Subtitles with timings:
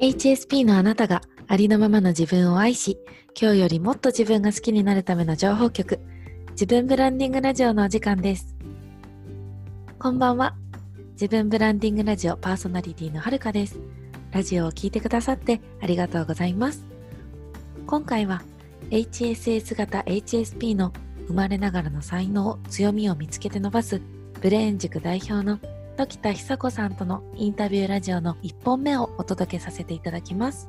[0.00, 2.98] HSP のあなたがありのままの自分を愛し、
[3.38, 6.00] 今日よりもっと自分が好きになるための情報局、
[6.52, 8.56] 自分ブランディングラジオのお時間です。
[9.98, 10.54] こんばんは。
[11.12, 13.78] 自分ブランディングラジオパーソナリティのはるかです。
[14.32, 16.82] ラジオを聴いてくださってありがとうございます。
[17.86, 18.42] 今回は
[18.88, 20.94] HSS 型 HSP の
[21.26, 24.00] 生まれながらの才能、強みを見つけて伸ばす
[24.40, 25.60] ブレーン塾代表の
[25.96, 30.68] 時田久子さんとのインタビューラジオの1本目をお届けさせていただきます。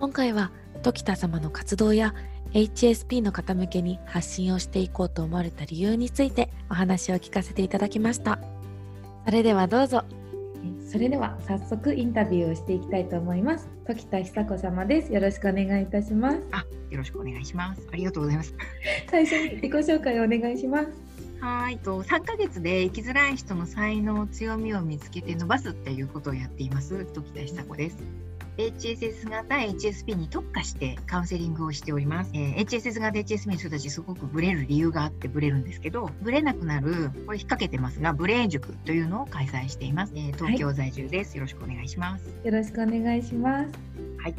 [0.00, 0.50] 今回は
[0.82, 2.14] 時田様の活動や
[2.52, 8.38] HSP の方向けに発信をしていこうと思われた理由についてお話を聞かせていただきました。
[9.24, 10.04] それではどうぞ。
[10.86, 13.68] それでは早速インタビューをしていきたいと思います。
[13.86, 15.12] 時田久子様です。
[15.12, 16.38] よろしくお願いいたします。
[16.52, 17.82] あ、よろしくお願いします。
[17.92, 18.54] ありがとうございます。
[19.10, 20.88] 最初に自己紹介をお願いします。
[21.42, 27.98] はい、と3ヶ月で生きづらい人の才能強みを見つけて伸ばすっていうことをやっています時田久子です。
[28.58, 32.30] HSS 型 HSP に特化してカウンセリングをしております。
[32.32, 40.12] えー HSS 型 HSP の人たちすごくブレる理由があってブレるんですけど、ブレなくなる、これ引っ掛けてますが、ブレーン塾というのを開催しています。
[40.14, 42.24] えー東京在住です、よろしくお願いします。
[42.44, 43.70] よろしくお願いします。
[44.22, 44.34] はい。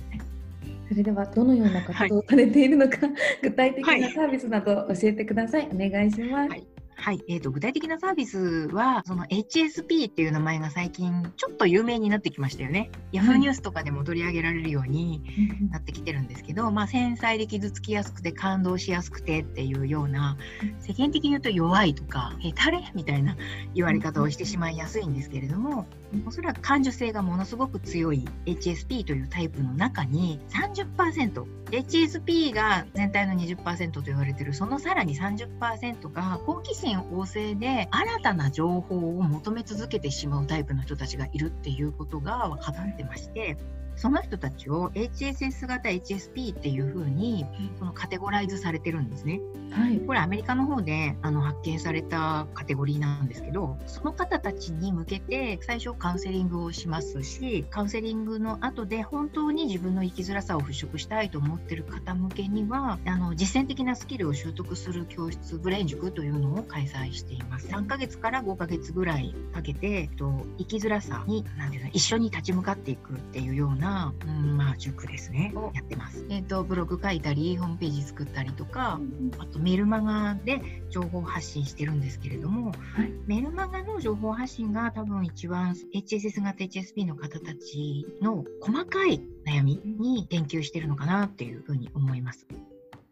[0.87, 2.97] それではどのような活動をされているのか、
[3.41, 5.67] 具体的はないサービスなど教えてください。
[5.69, 6.49] お願いします。
[6.49, 6.72] はい
[7.03, 8.39] はい、えー、と具体的なサービス
[8.71, 12.91] はその HSP っていう名前が最近ちょっと有名になってきましたよね。
[13.11, 15.21] ヤフーニュースとかでも取り上げられるように
[15.69, 20.37] なってきてるんですけど、まあ、繊細で傷つきやすくて感動しやすくてっていうような
[20.79, 23.35] 世間的に言うと弱いとかへたれみたいな
[23.75, 25.85] 言われ方をしてしまいやすいんですけれども
[26.25, 34.53] おそらく感受性がものすごく強い HSP というタイプの中に30% HSP が全体の20%と言われてる。
[34.53, 43.57] そのさらに30%が好奇心旺盛で新たな情報を求め続けてしまうタイプの人たちがいるっていうことが分かってまして。
[43.95, 47.45] その人たちを HSS 型 HSP っていう風に
[47.79, 49.39] そのカテゴライズされてるんですね。
[49.71, 49.99] はい。
[49.99, 73.82] これアメリカの方であの発見されたカテゴリーなんですけどその方たちに向けて最初カウンセリングをしますしカウンセリングの後で本当に自分の生きづらさを払拭したいと思ってる方向けにはあの実践的なスキルを習得する教室ブレイン塾というのを開催しています3ヶ月から5ヶ月ぐらいかけて、えっと、生きづらさに何ていうの一緒に立ち向かっていくっていうような、
[74.25, 75.51] うんまあ、塾ですね。
[75.55, 78.99] をやってます、えっと、ブログ書いたりホームページ作ったりとか
[79.39, 83.11] あとメルマガで情報発信してるんですけれども、はい。
[83.27, 92.47] メルマガの情報発信が多分一番 HSS 型 HSP の方たちの細かい悩みに言及してるのかなっていうふうに思います。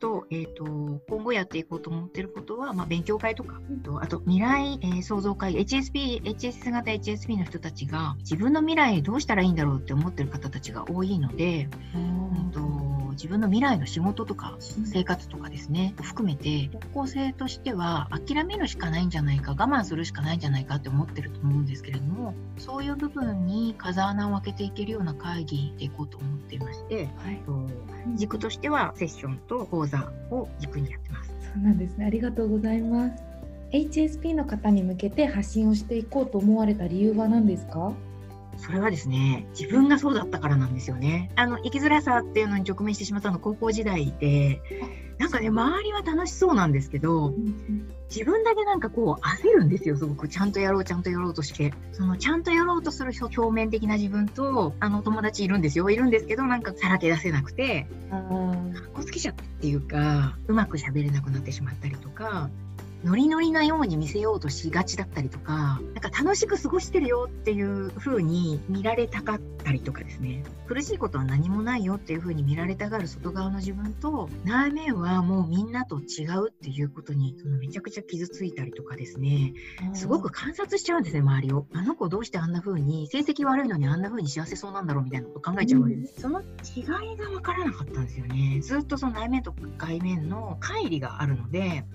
[0.02, 0.66] と,、えー、と
[1.08, 12.52] 今後やっていこうと思ってることは、まあ、勉強会とか、とあと未来、えー創造会 HSP HSS 型 HSP の人たちが自分の未来どうしたらいいんだろうって思ってる方たちが多いので、うん。
[12.52, 12.60] と
[13.22, 27.38] 自分の未来の仕事とか生活とかですね含めて方向性としては諦めるしかないんじゃないか我慢するしかないんじゃないかって思ってると思うんですけれどもそういう部分に風穴を開けていけるような会議でいこうと思っていましてはい。
[27.46, 27.70] と
[28.16, 31.30] 軸としてはセッションと講座を軸にやってます。
[31.54, 32.06] そうなんですね。
[32.06, 33.24] ありがとうございます。
[33.72, 37.94] HSP の方に向けて発信をしていこうと思われた理由は何ですか？
[38.58, 41.32] それはですね自分がそうだったからなんですよね。
[41.36, 44.62] あの生きづらさっていうのに直面してしまったのは高校時代で
[45.18, 47.34] なんかね周りは楽しそうなんですけど
[48.10, 50.28] 自分だけなんかこう焦るんですよすごく。
[50.28, 51.74] ちゃんとやろうちゃんとやろうとして。
[51.94, 55.90] そのちゃんとやろうとする表面的な自分とあの友達いるんですよ。
[55.90, 58.24] いるんですけどなんかさらけ出せなくてかっ
[58.94, 62.50] こつけちゃったっていうかうまく喋れなくなってしまったりとか
[63.04, 70.44] ノリノリなように見せようとしがちだったりとかなんか楽しく過ごしてるよっていう風に見られたかったりとかですね。
[70.68, 79.54] 苦しいことは何もないよっていう風に見られたがる外側の自分と内面はもうみんなと違うっていうことにそのめちゃくちゃ傷ついたりとかですね。
[79.94, 81.66] すごく観察しちゃうんですね周りを。
[81.74, 86.44] あの子どうしてあんな風に成績悪いのにあんな風に幸せそうなんだろうみたいなこと考えちゃうわけです、その違
[86.82, 88.60] いが分からなかったんですよね。
[88.62, 91.86] ずっとその内面と外面の乖離があるので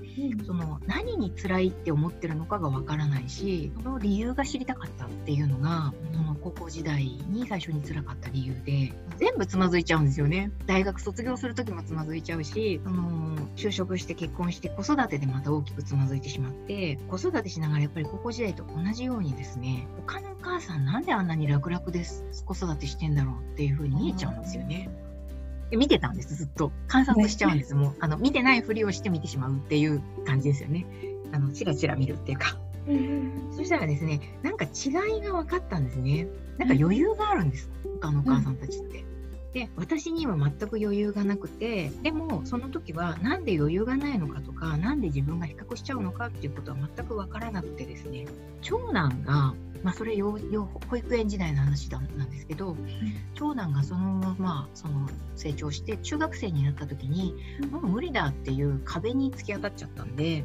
[0.47, 24.89] その何に辛いって思ってるのかがわからないしその理由が知りたかったっていうのがその高校時代に最初に辛かった理由で全部つまずいちゃうんですよね大学卒業する時もつまずいちゃうしその就職して結婚して子育てでまた大きくつまずいてしまって子育てしながらやっぱり高校時代と同じようにですね他のお母さんなんであんなに楽々です子育てしてんだろうっていう風に見えちゃうんですよね。
[25.71, 26.73] で見てたんですずっと。
[26.89, 27.97] 観察しちゃうんですもう。
[28.01, 30.87] あの見てないふりをして見てしまうっていう感じですよね。
[31.33, 32.59] あのチラチラ見るっていうか。
[33.57, 36.29] そしたらですねなんか違いが分かったんですね。
[36.59, 37.71] なんか余裕があるんです。
[38.01, 39.05] 他のお母さんたちって。
[39.57, 48.27] で私には全く余裕がなくてでもその時は何で余裕がないのかとか何で自分が比較しちゃうのかっていうことは全く分からなくてですね。
[48.61, 50.33] 長男がまあ、それ幼
[50.89, 52.87] 保育園時代の話だなんですけど、うん、
[53.35, 57.35] 長男がそのままその成長して中学生になった時に、
[57.71, 60.45] もう無理だっていう壁に突き当たっちゃったんで、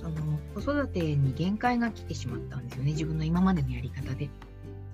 [0.00, 4.30] その子育てに限界が来てしまったんですよね自分の今までのやり方で。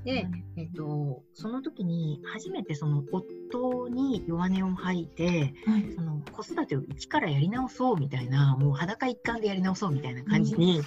[0.04, 0.26] で、
[0.56, 10.84] えっと、その時に初めてその夫に弱音を吐いて、はい、その子育てを一からやり直そうみたいなもう裸一貫でやり直そうみたいな感じに、うん、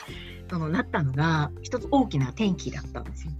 [0.50, 3.34] そのなったのが一つ大きな転機だったんですよ。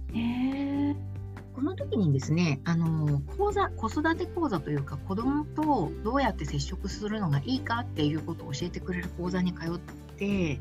[1.54, 10.58] この時にですねあの講座子育て講座というか子どもとどうやって接触するのがいいかっていうことを教えてくれる講座に通って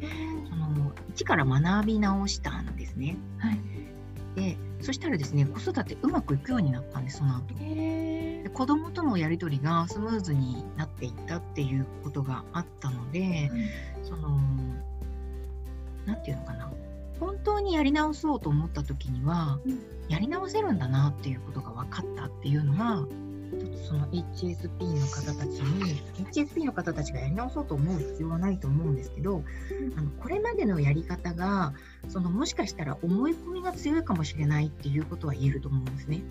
[0.49, 3.17] その一から学び直したんですね。
[3.39, 3.59] はい、
[4.35, 7.53] でそしたらですね子育てうまくいくようになったんですその後。
[7.55, 13.49] で子供とのやり取りがスムーズになっていったっていうことがあったので、
[13.99, 14.37] うん、その
[16.05, 16.71] 何て言うのかな。
[17.19, 23.05] 本当にやり直そうと思った時には、うん、やり直せるんだなっていうことが分かったっていうのが
[23.87, 26.01] その HSP の方たちに
[26.31, 29.43] HSP の方たちがやり直そうと思う必要はないと思うんですけど、
[29.97, 31.73] あのこれまでのやり方が
[32.07, 36.21] そのもしかしたら思い込みが強いかもしれないっていうことは言えると思うんですね。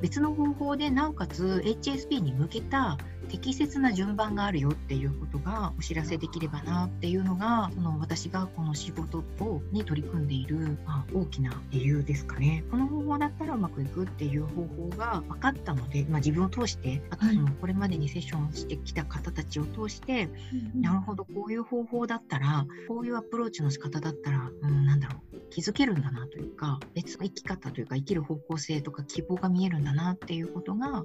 [0.00, 12.64] 別の方法でなおかつ HSP に向けた適切な順番があるよっていうことがお知らせできればなっていうのがその私がこの仕事とに取り組んでいる、まあ、大きな理由ですかね。
[12.70, 20.28] この方法だったらうまくいくっていう方法が分かったので、まあ、自分を通してあとそのこれまでにセッションしてきた方たちを通して、
[20.74, 31.02] なるほどこういう方法だったらこういうアプローチの仕方だったら、うん、なんだろう気づけるんだなというか別の生き方というか生きる方向性とか希望が見えるんだなっていうことが、まあ、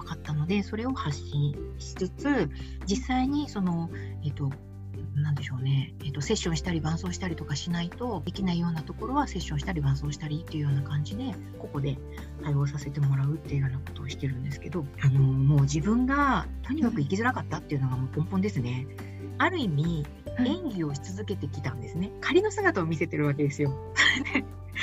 [0.00, 2.50] 分かったのでそれを発信しつつ
[2.86, 3.90] 実際にその、
[4.24, 4.50] えっ、ー、と
[5.14, 11.98] なんでしょうね、えーと、セッションしたり伴走したりとかしないとできないようなところはセッションしたり伴走したりっていうような感じでここで
[12.42, 18.86] 対応させてもらうっていうようなことをしてるんですけどあのもう自分がとにかく生きづらかったっていうのがもう根本ですね。
[19.38, 20.06] ある意味
[20.38, 22.10] 演技をし続けてきたんですね。
[22.20, 23.72] 仮の姿を見せてるわけですよ。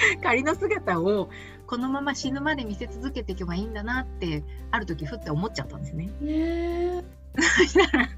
[0.23, 1.29] 仮の姿を
[1.65, 7.03] このまま死ぬまで見せ続けていけばいいんだなってある時ふって思っちゃったんですね。
[7.35, 8.09] そしたら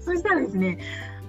[0.00, 0.78] そしたらですね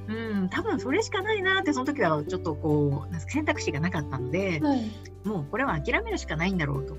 [0.07, 4.91] うん、多分それしかないなってその時はちょっとこう選択肢がなかったので、はい、
[5.23, 6.97] もうこれは諦めるしかないんだろうと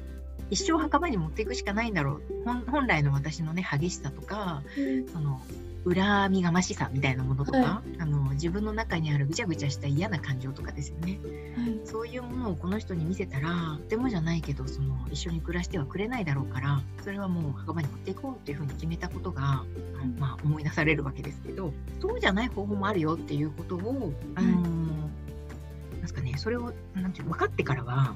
[0.50, 2.70] 一生墓場に持っていくしかないんだろう。
[2.70, 5.40] 本来の私のね激しさとか、うん、その
[5.84, 11.18] 恨みがましさみたいなものとか、はい、あの自分の中にあるぐちゃぐちゃした嫌な感情とかですよね、
[11.56, 19.64] はい、そういうものをこの人に見せたらとてもじゃないけどその一緒に暮らしてはくれないだろうからそれはもう墓場に持っていこうっていうふうに決めたことが、
[20.02, 28.14] うん、まあ、思い出されるわけですけどそうじゃない方法もあるよっていうことを、あのー、なんですかねそれをなんていう分かってからは、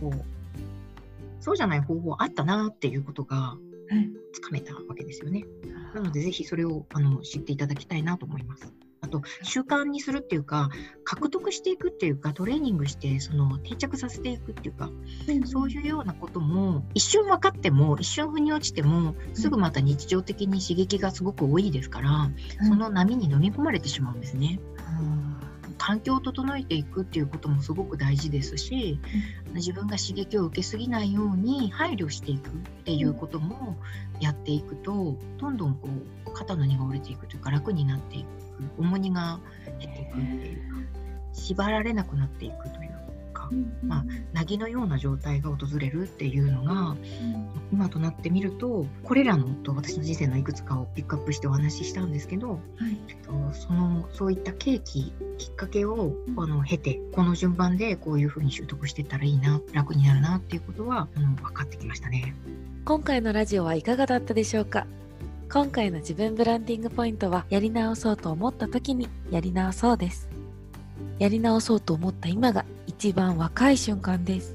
[0.00, 0.24] こう
[1.42, 3.56] そうじゃない方法あったなっていうことが
[4.32, 5.44] つかめたわけですよね。
[5.94, 8.72] なので、ぜひそれをあの知っていただきたいなと思います。
[9.00, 10.70] あと、習慣にするっていうか、
[11.04, 14.90] 獲得していくっていうか、トレーニングして、その定着させていくっていうか、
[15.28, 22.30] うん、そういうようなことも、一瞬分かっても、一瞬腑に落ちても、すぐまた日常的に刺激がすごく多いですから、
[22.60, 24.60] うん、その波に飲み込まれてしまうんですね。
[25.00, 25.31] うん
[25.82, 29.00] 環境を整えていくっていうこともすごく大事ですし、
[29.48, 32.52] うん、自分が刺激を受けすぎないように配慮していくっ
[32.84, 33.76] ていうことも
[34.20, 35.88] やっていくとどんどんこ
[36.26, 38.26] う肩の荷が下りていくというか楽になっていく
[38.78, 39.40] 重荷が
[39.80, 40.76] 減っていくっていうか
[41.32, 43.01] 縛られなくなっていくという
[43.82, 46.96] まあ、なぎのような状態が訪れるっていうのが、
[47.72, 52.98] 今となってみるとこれらのと私の人生のいくつかをピックアップしてお話ししたんですけど、はい、
[53.52, 62.34] そのそういった契機きっかけをあの経てこの順番でこういうふうに習得していったらいいな楽になるなっていうことはあの分かってきましたね。
[62.84, 64.86] 今回のラジオはいかがだったでしょうか？
[65.50, 70.28] 今回の自分ブランディングポイントはやり直そうと思った時にやり直そうです。
[71.18, 72.64] やり直そうと思った今が
[73.02, 74.54] 一番若い瞬間です。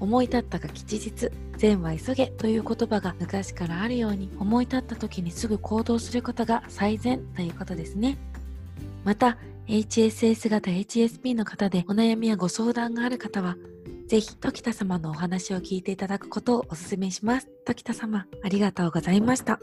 [0.00, 8.18] 思い立ったが吉日善は急げという言葉が昔からあるように思い立った時にすぐ行動することが最善ということですね。
[9.04, 9.38] また
[9.68, 13.56] HSS 型 HSP の方でお悩みやご相談がある方は
[14.08, 17.48] ぜひ時田様のお話を聞いていただくことをお勧めします。
[17.64, 19.60] 時田様ありがとうございました。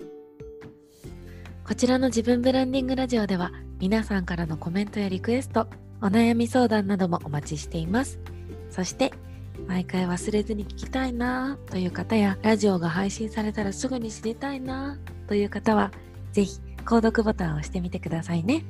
[1.67, 5.67] こちらの自分ブランディングラジオでは皆さんからのコメントやリクエスト
[6.03, 8.19] お悩み相談などもお待ちしています。
[8.69, 9.13] そして、
[9.67, 15.93] 毎回忘れずに聞きたいなという方や、ラジオが配信されたらすぐに知りたいなという方は、
[16.33, 18.65] ぜひ、購読ボタンを押してみてくださいね。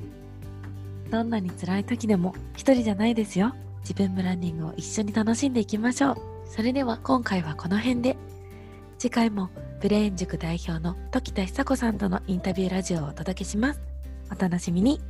[1.09, 3.55] どんなに辛い時でも一人じゃないですよ。
[3.81, 6.17] 自分ブランディングを一緒に楽しんでいきましょう。
[6.45, 8.15] それでは今回はこの辺で。
[8.99, 9.49] 次回も
[9.81, 13.81] ブレーン塾代表の時田久子さんとのインタビューラジオをお届けします。
[14.31, 15.01] お楽しみに。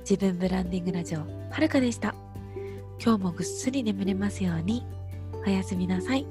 [0.00, 2.14] 自分ブランディングラジオはるかでした。
[3.02, 4.84] 今日もぐっすり眠れますように。
[5.46, 6.26] おやすみなさい。